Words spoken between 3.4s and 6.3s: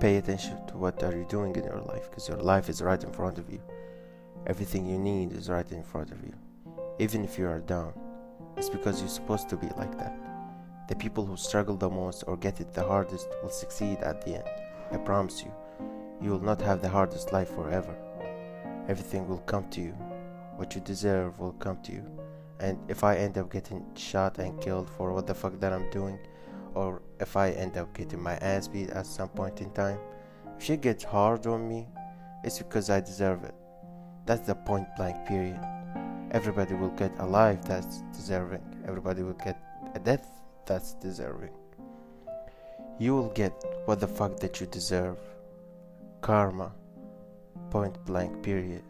you. Everything you need is right in front of